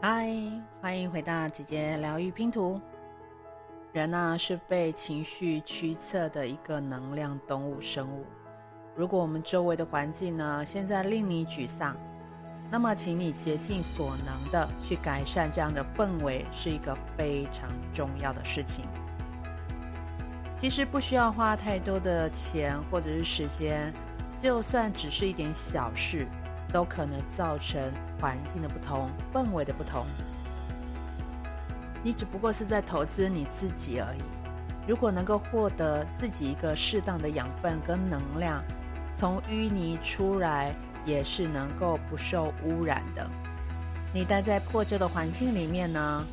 [0.00, 0.32] 嗨，
[0.80, 2.80] 欢迎回到姐姐疗愈拼图。
[3.92, 8.24] 人呢、是被情绪驱策的一个能量动物生物。
[8.94, 11.96] 如果我们周围的环境呢现在令你沮丧，
[12.70, 18.84] 那么请你竭尽所能的去改善这样的氛围，是一个非常重要的事情。
[20.60, 23.92] 其实不需要花太多的钱或者是时间，
[24.38, 26.24] 就算只是一点小事。
[26.72, 27.80] 都可能造成
[28.20, 30.06] 环境的不同、氛围的不同。
[32.02, 34.20] 你只不过是在投资你自己而已。
[34.86, 38.62] 如果能够获得自己一个适当的养分跟能量，
[39.16, 43.28] 从淤泥出来也是能够不受污染的。
[44.14, 46.24] 你待在破旧的环境里面呢，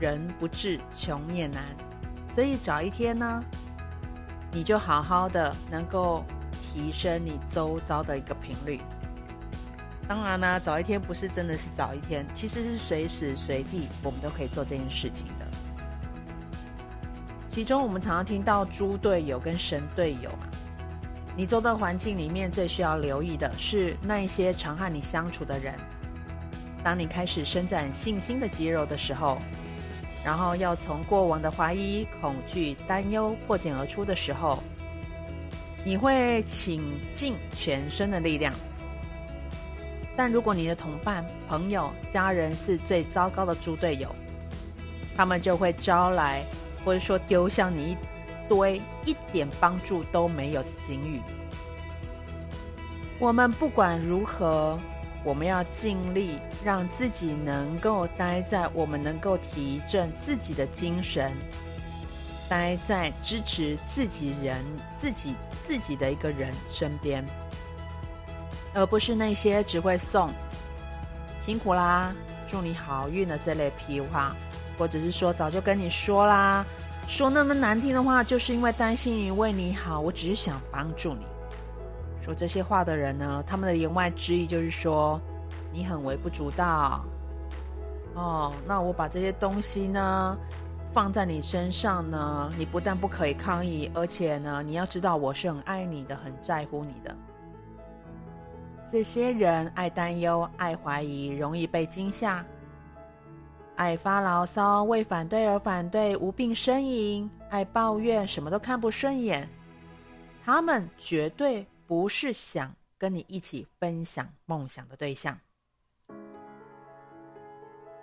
[0.00, 1.62] 人不至穷灭难。
[2.34, 3.42] 所以早一天呢，
[4.50, 6.24] 你就好好的能够。
[6.74, 8.80] 提升你周遭的一个频率。
[10.12, 15.46] 当然呢，早一天不是真的是早一天，其实是随时随地我们都可以做这件事情的。
[17.48, 20.44] 其中我们常常听到猪队友跟神队友啊。
[21.34, 25.74] 你周遭环境里面最需要留意的是那一些常和你相处的人。
[26.84, 29.38] 当你开始伸展信心的肌肉的时候，
[30.22, 34.62] 然后要从过往的怀疑、恐惧、担忧破茧而出的时候。
[35.86, 38.52] 你会倾尽全身的力量，
[40.16, 44.14] 但如果你的同伴、朋友、家人是最糟糕的猪队友，
[45.16, 46.44] 他们就会招来，
[46.84, 47.96] 或者说丢向你一
[48.48, 51.20] 堆一点帮助都没有的警语。
[53.18, 54.78] 我们不管如何，
[55.24, 61.32] 我们要尽力让自己能够待在我们能够提振自己的精神。
[62.48, 64.62] 待在支持自己人、
[64.98, 67.24] 自己自己的一个人身边，
[68.74, 70.30] 而不是那些只会送
[71.42, 72.14] 辛苦啦、
[72.46, 74.34] 祝你好运的这类屁话，
[74.78, 76.64] 或者是说早就跟你说啦，
[77.08, 81.26] 说那么难听的话，就是因为担心你为你好，我只是想帮助你。
[82.24, 85.20] 说这些话的人呢，他们的言外之意就是说
[85.72, 87.04] 你很微不足道。
[88.14, 90.36] 哦，那我把这些东西呢，
[90.94, 97.16] 放在你身上呢，你不但不可以抗议，而且呢，你要知道我是很爱你的，很在乎你的。
[98.92, 102.44] 这些人爱担忧、爱怀疑，容易被惊吓，
[103.76, 109.48] 爱发牢骚，为反对而反对，无病呻吟，爱抱怨，什么都看不顺眼。
[110.44, 115.38] 他们绝对不是想跟你一起分享梦想的对象。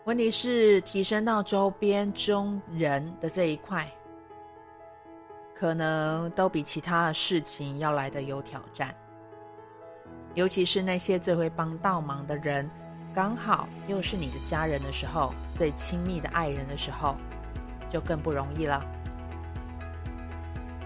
[0.06, 3.88] 问题是提升到周边中人的这一块，
[5.53, 8.91] 可能都比其他事情要来得有挑战。
[10.35, 12.69] 尤其是那些最会帮倒忙的人，
[13.13, 17.16] 刚好又是你的家人的时候，最亲密的爱人的时候，
[17.90, 18.84] 就更不容易了。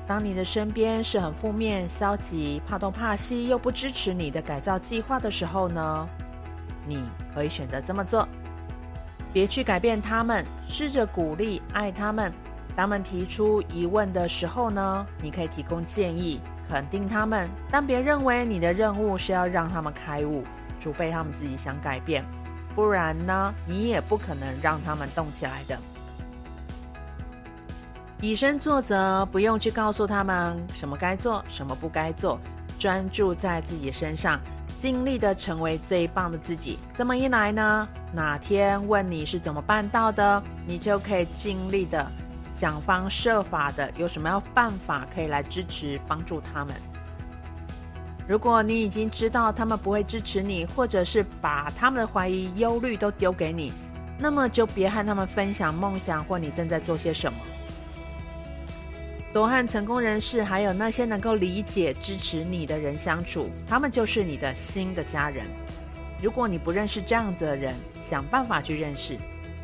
[0.06, 6.10] 当你的身边是很负面、消极、怕东怕西，又不支持你的改造计划的时候呢，
[6.86, 7.04] 你
[7.34, 8.28] 可以选择这么做。
[9.32, 12.32] 别去改变他们，试着鼓励、爱他们。
[12.76, 17.50] 当他们提出疑问的时候呢，你可以提供建议，肯定他们。
[17.70, 20.44] 但别认为你的任务是要让他们开悟，
[20.80, 22.24] 除非他们自己想改变，
[22.76, 25.78] 不然呢，你也不可能让他们动起来的。
[28.22, 32.40] 以身作则，不用去告诉他们什么该做，什么不该做，
[32.80, 34.40] 专注在自己身上。
[34.80, 42.06] 尽力的成为最棒的自己，这么一来呢，哪天问你是怎么办到的，你就可以尽力的
[42.64, 46.74] 想方设法的，有什么样办法可以来支持帮助他们。
[48.26, 53.74] 如果你已经知道他们不会支持你，或者是把他们的怀疑、忧虑都丢给你，
[54.18, 57.38] 那么就别和他们分享梦想或你正在做些什么。
[59.34, 65.46] 多和成功人士，还有那些能够理解、支持你的人相处，他们就是你的新的家人。
[66.22, 69.18] 如果你不认识这样子的人，想办法去认识。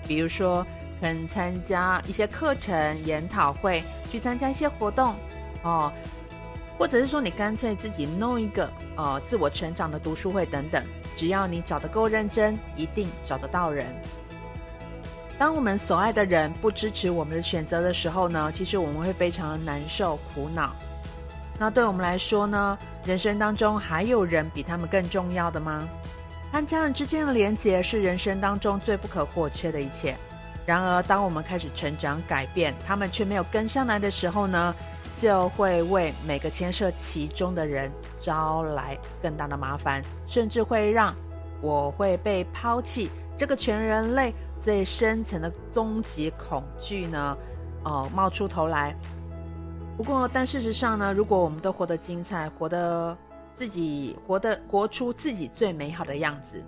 [0.05, 0.67] 比如说，
[1.01, 5.15] 跟参加一些课程、研讨会，去参加一些活动，
[5.63, 5.91] 哦，
[6.77, 10.83] 或者是说你干脆自己弄一个，呃，自我成长的读书会等等。
[11.15, 13.85] 只要你找得够认真，一定找得到人。
[15.37, 20.75] 当我们所爱的人不支持我们的选择的时候呢，其实我们会非常的难受、苦恼。
[21.57, 25.87] 那对我们来说呢，人生当中还有人比他们更重要的吗？
[26.51, 30.15] 和家人之间的连结是人生当中最不可或缺的一切。
[30.65, 34.75] 然而，当我们开始成长、改变，他们却没有跟上来的时候呢，
[35.15, 41.15] 就会为每个牵涉其中的人招来更大的麻烦，甚至会让
[41.61, 43.09] 我会被抛弃。
[43.35, 47.37] 这个全人类最深层的终极恐惧呢，
[47.83, 48.93] 哦、冒出头来。
[49.97, 53.17] 不过，但事实上呢，如果我们都活得精彩，活得
[53.55, 56.63] 自己活得活出自己最美好的样子，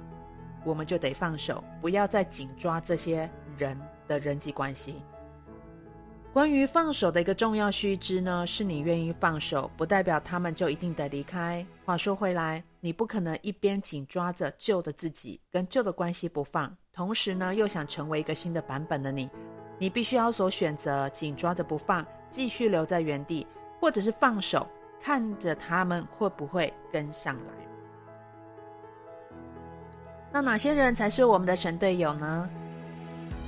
[0.63, 3.29] 我们就得放手，不要再紧抓这些
[3.61, 5.03] 人的人际关系。
[6.33, 11.63] 关于放手的一个重要须知呢，是你愿意放手，不代表他们就一定得离开。
[11.85, 19.29] 话说回来，你不可能一边紧抓着旧的自己跟旧的关系不放，同时呢又想成为一个新的版本的你。
[19.77, 22.03] 你必须要所选择紧抓着不放。
[22.31, 23.45] 继续留在原地，
[23.77, 24.65] 或者是放手，
[25.01, 27.51] 看着他们会不会跟上来。
[30.31, 32.49] 那哪些人才是我们的神队友呢？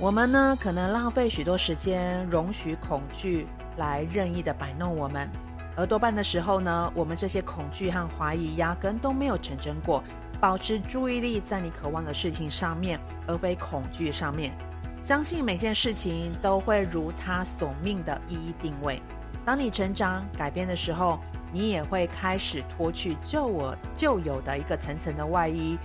[0.00, 3.46] 我们呢，可能浪费许多时间，容许恐惧
[3.76, 5.28] 来任意的摆弄我们，
[5.76, 10.02] 而多半的时候呢，我们这些恐惧和怀疑压根都没有成真过。
[10.40, 14.52] 保持注意力在你渴望的事情上面，而非恐惧上面。
[15.00, 19.00] 相信每件事情都会如他所命的一一定位。
[19.44, 21.20] 当你成长改变的时候，
[21.52, 25.78] 你也会开始脱去旧我旧有的一个层层的外衣，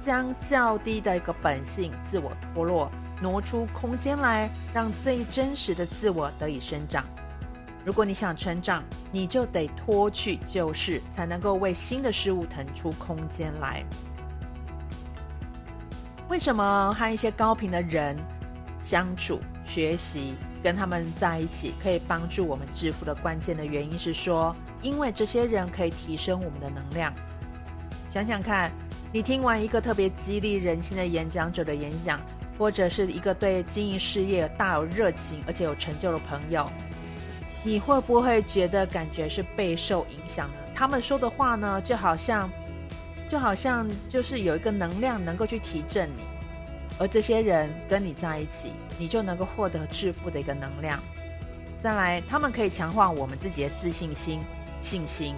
[0.00, 2.90] 将较低的一个本性自我脱落，
[3.22, 7.04] 挪出空间来，让最真实的自我得以生长。
[7.84, 8.82] 如果你想成长，
[9.12, 13.84] 你就得脱去旧事，才能够为新的事物腾出空间来。
[16.28, 18.16] 为什么和一些高频的人
[18.82, 27.12] 相处、学习，跟他们在一起，可以帮助我们致富的关键的原因是说，因为这些人可以提升我们的能量。
[28.08, 28.70] 想想看，
[29.12, 32.20] 你听完一个特别激励人心的演讲者的演讲，
[32.58, 36.70] 或者是一个对经营事业大有热情而且有成就的朋友，
[37.64, 40.54] 你会不会觉得感觉是备受影响呢？
[40.74, 42.50] 他们说的话呢，就好像，
[43.30, 46.22] 就好像就是有一个能量能够去提振你。
[46.98, 51.00] 而这些人跟你在一起，你就能够获得致富的一个能量。
[51.82, 54.40] 再来，他们可以强化我们自己的自信心、
[54.80, 55.34] 信心，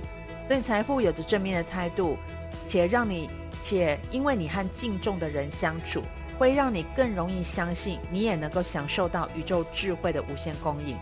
[0.49, 2.19] 对财富有着正面的态度，
[2.67, 3.31] 且让你
[3.63, 6.03] 且因为你和敬重的人相处，
[6.39, 10.97] 会让你更容易相信，你也能够享受到宇宙智慧的无限供应。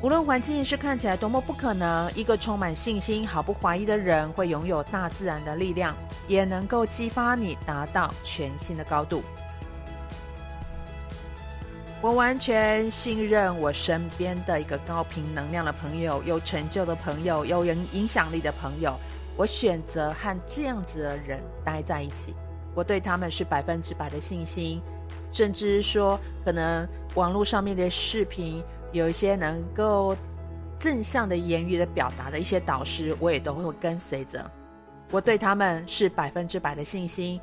[0.00, 5.94] 无论环境是看起来多么不可能，一个充满信心、毫不怀疑的人，会拥有大自然的力量，
[6.26, 9.22] 也能够激发你达到全新的高度。
[12.00, 18.98] 我完全信任我身边的一个高频能量的朋友，有成就的朋友，有影影响力的朋友。
[19.36, 22.34] 我选择和这样子的人待在一起，
[22.74, 24.80] 我对他们是百分之百的信心，
[25.32, 28.62] 甚至说，可能网络上面的视频。
[28.92, 30.14] 有一些能够
[30.78, 34.50] 正向的言语的表达的一些导师，我也都会跟随着。
[35.10, 37.40] 我对他们是百分之百的信心。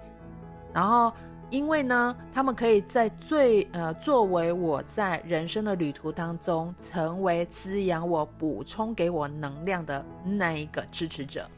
[0.71, 1.11] 然后，
[1.49, 11.49] 因为呢，他们可以在最呃作为我在人生的旅途当中，成为滋养我、补充给我能量的那一个支持者。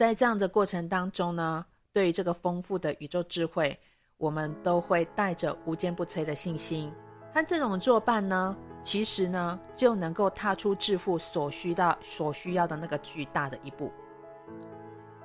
[0.00, 1.62] 在这样的过程当中呢，
[1.92, 3.78] 对于这个丰富的宇宙智慧，
[4.16, 6.90] 我们都会带着无坚不摧的信心。
[7.34, 13.92] 和这种作伴呢，其实呢就能够踏出致富所需的所需要的那个巨大的一步。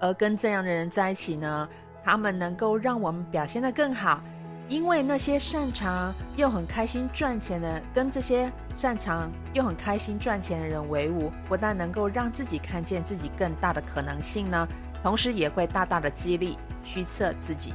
[0.01, 1.69] 而跟这样的人在一起呢，
[2.03, 4.21] 他们能够让我们表现得更好，
[4.67, 14.67] 因为那些擅长又很开心赚钱的，跟这些擅长又很开心赚钱的人为伍，不但能够让自己看见自己更大的可能性呢，
[15.03, 17.73] 同时也会大大的激励驱策自己。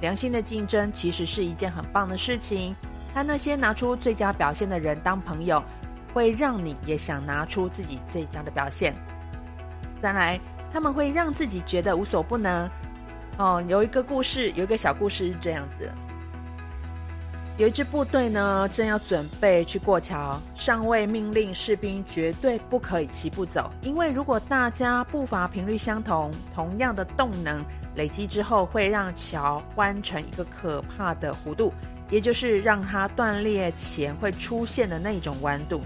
[0.00, 2.74] 良性的竞争其实是一件很棒的事情。
[3.14, 5.64] 和那些拿出最佳表现的人当朋友，
[6.12, 8.94] 会让你也想拿出自己最佳的表现。
[10.00, 10.38] 再来，
[10.70, 12.70] 他们会让自己觉得无所不能。
[13.38, 15.90] 哦，有一个故事，有一个小故事是这样子：
[17.58, 27.60] 有一支部队呢，正要准备去过桥，上尉命令士兵绝对不可以齐步走，因为如果大家步伐频率相同，同样的动能
[27.96, 31.72] 累积之后，会让桥弯成一个可怕的弧度。
[32.10, 35.82] 也就是让它断裂前会出现的那种弯度。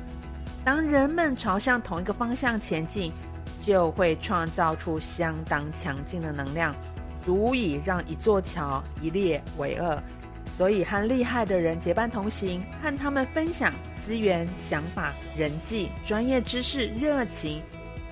[0.62, 3.12] 当人们朝向同一个方向前进，
[3.60, 6.72] 就会创造出相当强劲的能量，
[7.24, 10.00] 足以让一座桥一裂为二。
[10.52, 13.72] 所以和厉害的人结伴同行，和他们分享
[14.04, 17.62] 资源、想法、人际、专业知识、热情。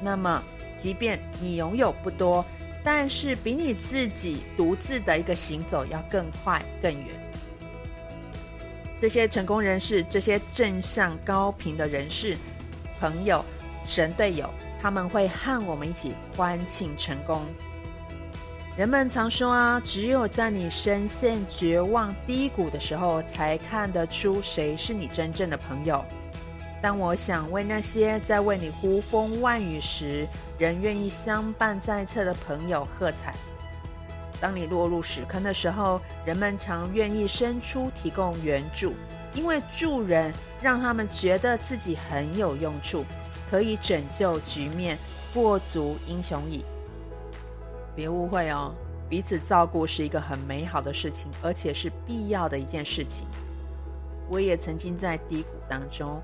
[0.01, 0.43] 那么，
[0.77, 2.43] 即便你拥有不多，
[2.83, 7.07] 但是比你自己独自的一个行走要更快、更远。
[8.99, 12.37] 这些成功人士，这些正向高频的人士、
[12.99, 13.45] 朋友、
[13.87, 14.49] 神队友，
[14.81, 17.43] 他们会和我们一起欢庆成功。
[18.77, 26.03] 人们常说啊，只有在你深陷绝望低谷的时候，才看得出谁是你真正的朋友。
[26.81, 30.27] 但我想为那些在为你呼风唤雨时，
[30.59, 33.35] 仍愿意相伴在侧的朋友喝彩。
[34.41, 38.95] 当你落入屎坑的时候，人们常愿意伸出提供援助，
[39.35, 43.05] 因为助人让他们觉得自己很有用处，
[43.51, 44.97] 可以拯救局面，
[45.35, 46.65] 过足英雄矣。
[48.01, 48.75] 别误会哦，
[49.11, 53.27] 彼此照顾是一个很美好的事情，而且是必要的一件事情。
[54.27, 56.19] 我也曾经在低谷当中，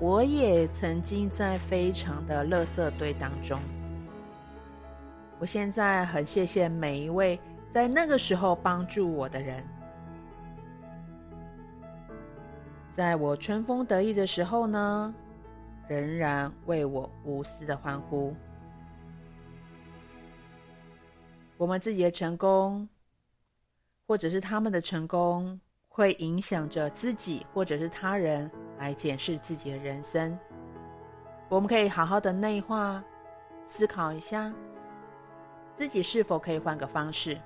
[0.00, 3.56] 我也曾经在非常的垃圾堆当中。
[5.38, 7.38] 我现在很谢谢每一位
[7.72, 9.62] 在那个时候帮助我的人，
[12.90, 15.14] 在我春风得意的时候呢，
[15.86, 18.34] 仍然为我无私的欢呼。
[21.62, 22.88] 我们自己的成功，
[24.04, 28.50] 或者是他们的成功，会影响着自己或者是他人
[28.80, 30.36] 来检视自己的人生。
[31.48, 33.00] 我们可以好好的内化
[33.64, 34.52] 思考一下，
[35.76, 37.38] 自己是否可以换个方式。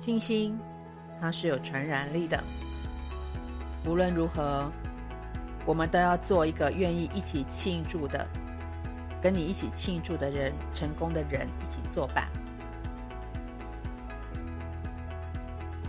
[0.00, 0.58] 信心，
[1.20, 2.42] 它是有传染力的。
[3.86, 4.68] 无论如何，
[5.64, 8.26] 我们都要做一个愿意一起庆祝的。
[9.22, 12.28] 跟你一起庆祝的人，成功的人一起作伴。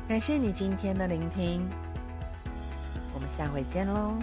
[0.08, 1.68] 感谢你今天的聆听，
[3.14, 4.18] 我们下回见喽。